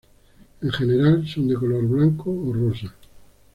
[0.63, 2.91] En general, son de color blanco o rosa.